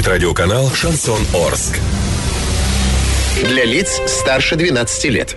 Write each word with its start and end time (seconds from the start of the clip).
звучит 0.00 0.08
радиоканал 0.08 0.70
«Шансон 0.70 1.20
Орск». 1.34 1.78
Для 3.42 3.64
лиц 3.64 4.00
старше 4.06 4.56
12 4.56 5.04
лет. 5.06 5.36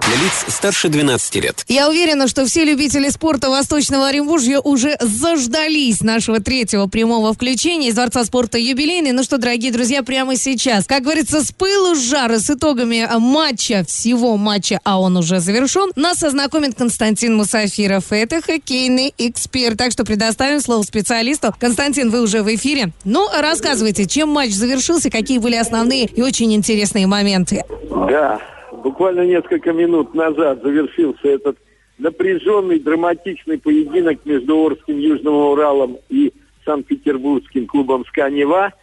Для 0.11 0.23
лиц 0.23 0.45
старше 0.49 0.89
12 0.89 1.35
лет. 1.35 1.63
Я 1.69 1.87
уверена, 1.87 2.27
что 2.27 2.45
все 2.45 2.65
любители 2.65 3.07
спорта 3.07 3.49
Восточного 3.49 4.09
Оренбуржья 4.09 4.59
уже 4.59 4.97
заждались 4.99 6.01
нашего 6.01 6.41
третьего 6.41 6.87
прямого 6.87 7.33
включения 7.33 7.87
из 7.87 7.93
Дворца 7.93 8.25
спорта 8.25 8.57
юбилейный. 8.57 9.13
Ну 9.13 9.23
что, 9.23 9.37
дорогие 9.37 9.71
друзья, 9.71 10.03
прямо 10.03 10.35
сейчас, 10.35 10.85
как 10.85 11.03
говорится, 11.03 11.41
с 11.41 11.53
пылу 11.53 11.95
с 11.95 12.01
жара, 12.01 12.39
с 12.39 12.49
итогами 12.49 13.07
матча, 13.19 13.85
всего 13.87 14.35
матча, 14.35 14.81
а 14.83 14.99
он 14.99 15.15
уже 15.15 15.39
завершен, 15.39 15.91
нас 15.95 16.21
ознакомит 16.21 16.75
Константин 16.75 17.37
Мусафиров. 17.37 18.11
Это 18.11 18.41
хоккейный 18.41 19.13
эксперт. 19.17 19.77
Так 19.77 19.93
что 19.93 20.03
предоставим 20.03 20.59
слово 20.59 20.83
специалисту. 20.83 21.55
Константин, 21.57 22.09
вы 22.09 22.21
уже 22.21 22.43
в 22.43 22.53
эфире. 22.53 22.91
Ну, 23.05 23.29
рассказывайте, 23.33 24.05
чем 24.07 24.27
матч 24.27 24.51
завершился, 24.51 25.09
какие 25.09 25.37
были 25.37 25.55
основные 25.55 26.07
и 26.07 26.21
очень 26.21 26.53
интересные 26.53 27.07
моменты. 27.07 27.63
Да, 27.89 28.41
буквально 28.81 29.25
несколько 29.25 29.71
минут 29.71 30.13
назад 30.13 30.61
завершился 30.61 31.27
этот 31.27 31.57
напряженный, 31.97 32.79
драматичный 32.79 33.59
поединок 33.59 34.25
между 34.25 34.65
Орским 34.65 34.97
Южным 34.97 35.35
Уралом 35.35 35.97
и 36.09 36.33
Санкт-Петербургским 36.65 37.67
клубом 37.67 38.05
«Сканева». 38.05 38.73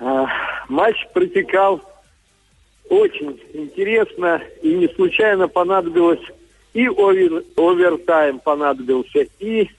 А, 0.00 0.26
матч 0.68 0.96
протекал 1.12 1.80
очень 2.90 3.40
интересно, 3.52 4.42
и 4.62 4.74
не 4.74 4.88
случайно 4.88 5.48
понадобилось 5.48 6.20
и 6.74 6.88
овер, 6.88 7.44
овертайм 7.56 8.40
понадобился, 8.40 9.26
и 9.38 9.70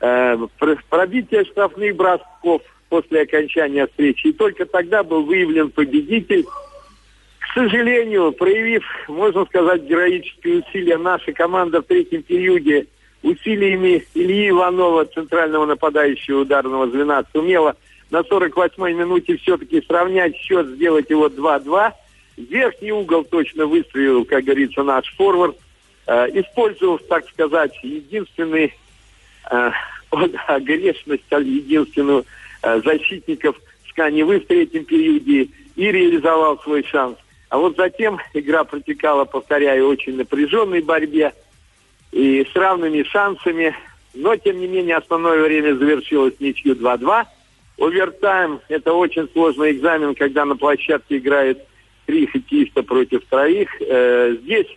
э, 0.00 0.38
пробитие 0.88 1.44
штрафных 1.44 1.96
бросков 1.96 2.62
после 2.88 3.22
окончания 3.22 3.86
встречи. 3.88 4.28
И 4.28 4.32
только 4.32 4.64
тогда 4.64 5.02
был 5.02 5.24
выявлен 5.24 5.70
победитель– 5.70 6.46
сожалению, 7.56 8.32
проявив, 8.32 8.84
можно 9.08 9.46
сказать, 9.46 9.82
героические 9.84 10.58
усилия, 10.58 10.98
наша 10.98 11.32
команда 11.32 11.80
в 11.80 11.86
третьем 11.86 12.22
периоде 12.22 12.86
усилиями 13.22 14.04
Ильи 14.14 14.50
Иванова, 14.50 15.06
центрального 15.06 15.64
нападающего 15.64 16.40
ударного 16.40 16.86
звена, 16.88 17.24
сумела 17.32 17.74
на 18.10 18.18
48-й 18.18 18.92
минуте 18.92 19.38
все-таки 19.38 19.82
сравнять 19.86 20.36
счет, 20.36 20.66
сделать 20.66 21.08
его 21.08 21.28
2-2. 21.28 21.92
Верхний 22.36 22.92
угол 22.92 23.24
точно 23.24 23.64
выстрелил, 23.64 24.26
как 24.26 24.44
говорится, 24.44 24.82
наш 24.82 25.06
форвард, 25.16 25.56
э, 26.06 26.26
использовав, 26.34 27.02
так 27.08 27.26
сказать, 27.30 27.72
единственный 27.82 28.74
э, 29.50 29.70
огрешность, 30.46 31.24
единственную 31.30 32.26
э, 32.62 32.80
защитников 32.84 33.56
Сканевы 33.88 34.40
в 34.40 34.46
третьем 34.46 34.84
периоде 34.84 35.48
и 35.74 35.90
реализовал 35.90 36.58
свой 36.58 36.84
шанс. 36.84 37.16
А 37.48 37.58
вот 37.58 37.76
затем 37.76 38.18
игра 38.34 38.64
протекала, 38.64 39.24
повторяю, 39.24 39.88
очень 39.88 40.16
напряженной 40.16 40.80
борьбе 40.82 41.32
и 42.12 42.46
с 42.52 42.56
равными 42.56 43.02
шансами. 43.04 43.74
Но, 44.14 44.36
тем 44.36 44.58
не 44.58 44.66
менее, 44.66 44.96
основное 44.96 45.42
время 45.42 45.74
завершилось 45.74 46.40
ничью 46.40 46.74
2-2. 46.74 47.26
Овертайм– 47.78 48.60
это 48.68 48.92
очень 48.94 49.28
сложный 49.32 49.72
экзамен, 49.72 50.14
когда 50.14 50.44
на 50.44 50.56
площадке 50.56 51.18
играют 51.18 51.58
три 52.06 52.26
хоккеиста 52.26 52.82
против 52.82 53.24
троих. 53.26 53.68
Э, 53.80 54.36
здесь 54.40 54.68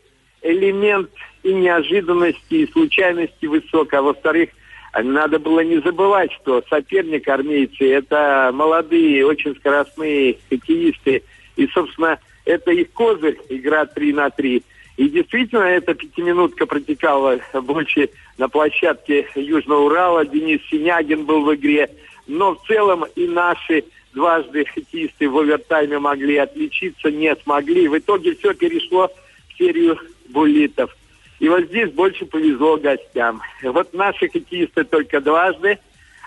элемент 0.42 1.10
и 1.44 1.54
неожиданности, 1.54 2.54
и 2.54 2.72
случайности 2.72 3.46
высок. 3.46 3.94
А 3.94 4.02
во-вторых, 4.02 4.50
надо 4.94 5.40
было 5.40 5.62
не 5.62 5.80
забывать, 5.80 6.32
что 6.34 6.64
соперник 6.70 7.28
армейцы– 7.28 7.90
это 7.94 8.52
молодые, 8.54 9.26
очень 9.26 9.56
скоростные 9.56 10.38
хоккеисты. 10.50 11.24
И, 11.56 11.68
собственно, 11.68 12.20
это 12.50 12.72
их 12.72 12.92
козырь, 12.92 13.38
игра 13.50 13.86
3 13.86 14.14
на 14.14 14.30
3. 14.32 14.64
И 14.98 15.10
действительно, 15.10 15.64
эта 15.64 15.94
пятиминутка 15.94 16.66
протекала 16.66 17.40
больше 17.54 18.10
на 18.38 18.50
площадке 18.50 19.28
Южного 19.36 19.86
Урала. 19.86 20.26
Денис 20.26 20.60
Синягин 20.70 21.26
был 21.26 21.46
в 21.46 21.56
игре. 21.56 21.90
Но 22.28 22.56
в 22.56 22.68
целом 22.68 23.06
и 23.16 23.28
наши 23.28 23.86
дважды 24.14 24.66
хоккеисты 24.66 25.30
в 25.30 25.38
овертайме 25.38 26.00
могли 26.00 26.38
отличиться, 26.38 27.12
не 27.12 27.34
смогли. 27.36 27.88
В 27.88 27.98
итоге 27.98 28.36
все 28.36 28.54
перешло 28.54 29.10
в 29.48 29.58
серию 29.58 29.98
буллитов. 30.30 30.96
И 31.40 31.48
вот 31.48 31.66
здесь 31.66 31.92
больше 31.92 32.26
повезло 32.26 32.78
гостям. 32.78 33.42
Вот 33.64 33.94
наши 33.94 34.28
хоккеисты 34.28 34.84
только 34.84 35.22
дважды 35.22 35.78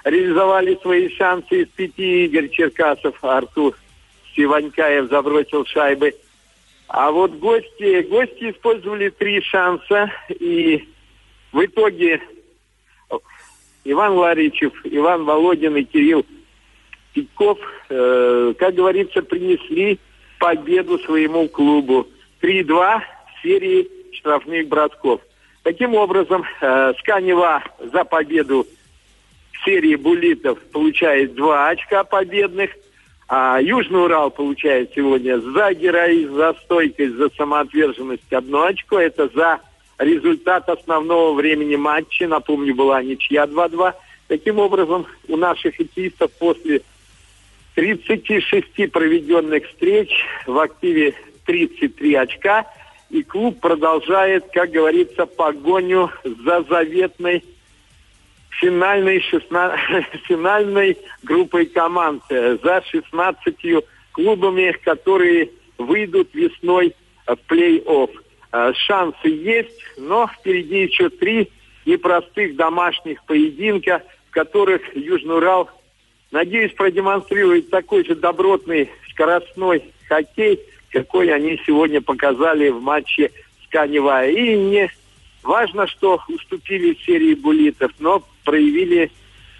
реализовали 0.04 0.78
свои 0.80 1.08
шансы 1.10 1.62
из 1.62 1.68
пяти. 1.68 2.26
Игорь 2.26 2.48
Черкасов, 2.48 3.22
Артур 3.22 3.76
Сиванькаев 4.34 5.08
забросил 5.10 5.64
шайбы. 5.66 6.14
А 6.88 7.10
вот 7.10 7.32
гости, 7.32 8.02
гости 8.02 8.50
использовали 8.50 9.08
три 9.08 9.40
шанса, 9.40 10.12
и 10.28 10.86
в 11.52 11.64
итоге 11.64 12.20
Иван 13.84 14.12
Ларичев, 14.12 14.72
Иван 14.84 15.24
Володин 15.24 15.76
и 15.76 15.84
Кирилл 15.84 16.26
Питков, 17.14 17.58
э, 17.88 18.54
как 18.58 18.74
говорится, 18.74 19.22
принесли 19.22 19.98
победу 20.38 20.98
своему 20.98 21.48
клубу. 21.48 22.06
3-2 22.40 23.00
в 23.00 23.42
серии 23.42 23.88
штрафных 24.14 24.68
бросков. 24.68 25.20
Таким 25.62 25.94
образом, 25.94 26.44
э, 26.60 26.92
Сканева 26.98 27.62
за 27.92 28.04
победу 28.04 28.66
в 29.52 29.64
серии 29.64 29.94
буллитов 29.94 30.58
получает 30.72 31.34
два 31.34 31.68
очка 31.68 32.04
победных– 32.04 32.70
а 33.34 33.58
Южный 33.62 34.04
Урал 34.04 34.30
получает 34.30 34.92
сегодня 34.94 35.38
за 35.38 35.72
героизм, 35.72 36.36
за 36.36 36.54
стойкость, 36.64 37.14
за 37.14 37.30
самоотверженность 37.30 38.30
одно 38.30 38.64
очко. 38.64 38.98
Это 38.98 39.30
за 39.34 39.58
результат 39.96 40.68
основного 40.68 41.32
времени 41.32 41.76
матча. 41.76 42.28
Напомню, 42.28 42.74
была 42.74 43.02
ничья 43.02 43.44
2-2. 43.44 43.94
Таким 44.28 44.58
образом, 44.58 45.06
у 45.28 45.38
наших 45.38 45.76
хоккеистов 45.76 46.30
после 46.32 46.82
36 47.74 48.92
проведенных 48.92 49.66
встреч 49.66 50.10
в 50.46 50.58
активе 50.58 51.14
33 51.46 52.14
очка. 52.14 52.66
И 53.08 53.22
клуб 53.22 53.60
продолжает, 53.60 54.44
как 54.52 54.72
говорится, 54.72 55.24
погоню 55.24 56.10
за 56.22 56.64
заветной 56.68 57.42
финальной, 58.60 59.20
16, 59.20 59.80
финальной 60.24 60.96
группой 61.22 61.66
команд 61.66 62.22
э, 62.30 62.58
за 62.62 62.82
16 62.82 63.84
клубами, 64.12 64.72
которые 64.84 65.50
выйдут 65.78 66.28
весной 66.34 66.94
в 67.26 67.38
плей-офф. 67.48 68.10
Э, 68.52 68.72
шансы 68.74 69.28
есть, 69.28 69.78
но 69.96 70.26
впереди 70.26 70.82
еще 70.82 71.08
три 71.08 71.50
непростых 71.86 72.56
домашних 72.56 73.24
поединка, 73.24 74.02
в 74.28 74.32
которых 74.32 74.82
Южный 74.94 75.36
Урал, 75.36 75.70
надеюсь, 76.30 76.72
продемонстрирует 76.72 77.70
такой 77.70 78.04
же 78.04 78.14
добротный 78.14 78.90
скоростной 79.10 79.84
хоккей, 80.08 80.60
какой 80.90 81.32
они 81.32 81.60
сегодня 81.66 82.00
показали 82.00 82.68
в 82.68 82.80
матче 82.80 83.30
с 83.64 83.68
Канева. 83.68 84.26
И 84.26 84.56
не 84.56 84.90
важно, 85.42 85.86
что 85.86 86.20
уступили 86.28 86.96
серии 87.04 87.34
буллитов, 87.34 87.92
но 87.98 88.22
проявили 88.44 89.10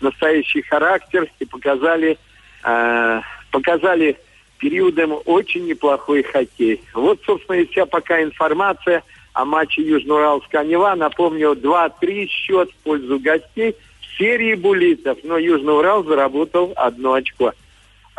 настоящий 0.01 0.63
характер 0.63 1.29
и 1.39 1.45
показали, 1.45 2.19
э, 2.65 3.21
показали 3.51 4.17
периодом 4.59 5.19
очень 5.25 5.67
неплохой 5.67 6.23
хоккей. 6.23 6.83
Вот, 6.95 7.21
собственно, 7.27 7.57
и 7.57 7.67
вся 7.67 7.87
пока 7.87 8.23
информация 8.23 9.03
о 9.33 9.45
матче 9.45 9.83
Южноуралска-Нева. 9.83 10.95
Напомню, 10.95 11.55
2-3 11.55 12.27
счет 12.29 12.71
в 12.71 12.77
пользу 12.85 13.19
гостей 13.19 13.75
в 14.01 14.19
серии 14.19 14.55
буллитов, 14.55 15.19
но 15.25 15.39
Южный 15.39 15.77
Урал 15.77 16.05
заработал 16.05 16.73
одно 16.77 17.15
очко. 17.15 17.53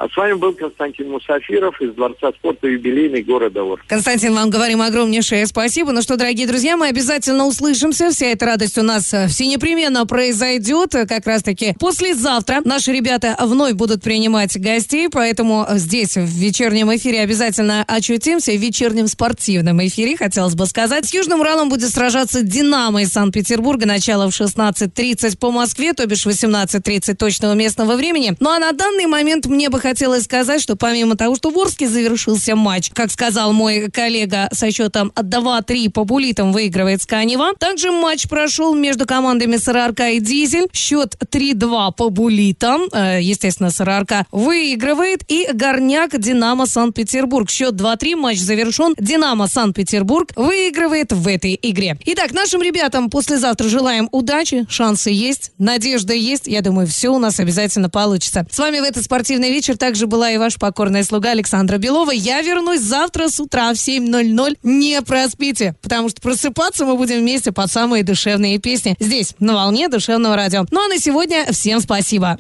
А 0.03 0.09
с 0.09 0.17
вами 0.17 0.33
был 0.33 0.51
Константин 0.51 1.11
Мусафиров 1.11 1.81
из 1.81 1.94
Дворца 1.94 2.31
спорта 2.38 2.67
юбилейный 2.67 3.23
города 3.23 3.61
Орск. 3.61 3.85
Константин, 3.88 4.33
вам 4.33 4.50
говорим 4.50 4.81
огромнейшее 4.81 5.47
спасибо. 5.47 5.94
Ну 5.94 6.01
что, 6.01 6.17
дорогие 6.17 6.45
друзья, 6.45 6.75
мы 6.75 6.88
обязательно 6.88 7.47
услышимся. 7.47 8.09
Вся 8.09 8.25
эта 8.25 8.45
радость 8.47 8.77
у 8.77 8.81
нас 8.81 9.13
э, 9.13 9.27
все 9.27 9.47
непременно 9.47 10.05
произойдет. 10.05 10.91
Как 10.91 11.25
раз-таки 11.25 11.73
послезавтра 11.79 12.59
наши 12.65 12.91
ребята 12.91 13.38
вновь 13.39 13.75
будут 13.75 14.03
принимать 14.03 14.59
гостей, 14.59 15.07
поэтому 15.09 15.65
здесь 15.75 16.17
в 16.17 16.38
вечернем 16.38 16.94
эфире 16.94 17.21
обязательно 17.21 17.85
очутимся. 17.88 18.51
В 18.51 18.57
вечернем 18.57 19.07
спортивном 19.07 19.88
эфире, 19.88 20.17
хотелось 20.17 20.55
бы 20.55 20.65
сказать. 20.65 21.05
С 21.05 21.13
Южным 21.13 21.39
Уралом 21.39 21.69
будет 21.69 21.89
сражаться 21.89 22.41
«Динамо» 22.41 23.03
из 23.03 23.13
Санкт-Петербурга. 23.13 23.85
Начало 23.85 24.29
в 24.29 24.38
16.30 24.38 25.38
по 25.38 25.50
Москве, 25.50 25.94
то 25.94 26.05
бишь 26.07 26.25
18.30 26.25 27.15
точного 27.15 27.53
местного 27.53 27.95
времени. 27.95 28.35
Ну 28.41 28.50
а 28.50 28.59
на 28.59 28.73
данный 28.73 29.05
момент 29.05 29.45
мне 29.45 29.69
бы 29.69 29.79
хотелось 29.79 29.92
сказать, 29.97 30.61
что 30.61 30.75
помимо 30.75 31.15
того, 31.15 31.35
что 31.35 31.49
в 31.49 31.57
Орске 31.57 31.87
завершился 31.87 32.55
матч, 32.55 32.91
как 32.93 33.11
сказал 33.11 33.53
мой 33.53 33.89
коллега, 33.91 34.49
со 34.51 34.71
счетом 34.71 35.11
2-3 35.15 35.89
по 35.89 36.03
булитам 36.03 36.51
выигрывает 36.51 37.01
Сканева. 37.01 37.53
Также 37.57 37.91
матч 37.91 38.27
прошел 38.27 38.75
между 38.75 39.05
командами 39.05 39.57
СРРК 39.57 40.01
и 40.13 40.19
Дизель. 40.19 40.67
Счет 40.73 41.15
3-2 41.15 41.93
по 41.95 42.09
булитам. 42.09 42.83
Э, 42.91 43.19
естественно, 43.21 43.69
СРРК 43.69 44.25
выигрывает. 44.31 45.23
И 45.27 45.47
Горняк 45.53 46.17
Динамо 46.19 46.65
Санкт-Петербург. 46.65 47.49
Счет 47.49 47.75
2-3. 47.75 48.15
Матч 48.15 48.39
завершен. 48.39 48.93
Динамо 48.97 49.47
Санкт-Петербург 49.47 50.29
выигрывает 50.35 51.11
в 51.11 51.27
этой 51.27 51.57
игре. 51.61 51.97
Итак, 52.05 52.31
нашим 52.33 52.61
ребятам 52.61 53.09
послезавтра 53.09 53.67
желаем 53.67 54.09
удачи. 54.11 54.65
Шансы 54.69 55.09
есть. 55.11 55.51
Надежда 55.57 56.13
есть. 56.13 56.47
Я 56.47 56.61
думаю, 56.61 56.87
все 56.87 57.09
у 57.09 57.19
нас 57.19 57.39
обязательно 57.39 57.89
получится. 57.89 58.45
С 58.49 58.59
вами 58.59 58.79
в 58.79 58.83
этот 58.83 59.03
спортивный 59.03 59.51
вечер 59.51 59.72
вечер 59.73 59.77
также 59.77 60.07
была 60.07 60.31
и 60.31 60.37
ваша 60.37 60.59
покорная 60.59 61.03
слуга 61.03 61.31
Александра 61.31 61.77
Белова. 61.77 62.11
Я 62.11 62.41
вернусь 62.41 62.81
завтра 62.81 63.29
с 63.29 63.39
утра 63.39 63.73
в 63.73 63.77
7.00. 63.77 64.57
Не 64.63 65.01
проспите, 65.01 65.75
потому 65.81 66.09
что 66.09 66.21
просыпаться 66.21 66.85
мы 66.85 66.95
будем 66.95 67.19
вместе 67.19 67.51
под 67.51 67.71
самые 67.71 68.03
душевные 68.03 68.59
песни. 68.59 68.95
Здесь, 68.99 69.35
на 69.39 69.53
волне 69.53 69.89
душевного 69.89 70.35
радио. 70.35 70.65
Ну 70.71 70.85
а 70.85 70.87
на 70.87 70.97
сегодня 70.97 71.51
всем 71.51 71.81
спасибо. 71.81 72.37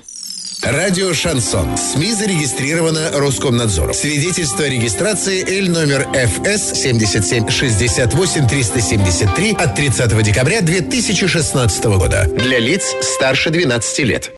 Радио 0.61 1.13
«Шансон». 1.13 1.77
СМИ 1.77 2.13
зарегистрировано 2.13 3.11
Роскомнадзором. 3.13 3.93
Свидетельство 3.93 4.63
о 4.63 4.69
регистрации 4.69 5.43
Л 5.59 5.69
номер 5.69 6.07
ФС 6.13 6.79
77 6.81 7.49
68 7.49 8.47
373 8.47 9.51
от 9.59 9.75
30 9.75 10.23
декабря 10.23 10.61
2016 10.61 11.83
года. 11.83 12.29
Для 12.37 12.59
лиц 12.59 12.95
старше 13.01 13.49
12 13.49 13.99
лет. 13.99 14.31